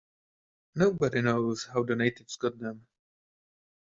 Nobody 0.73 1.21
knows 1.21 1.65
how 1.67 1.83
the 1.83 1.95
natives 1.95 2.35
got 2.35 2.57
them. 2.57 2.87